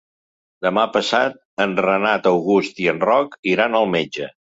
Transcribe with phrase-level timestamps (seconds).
[0.65, 4.31] Demà passat en Renat August i en Roc iran al metge.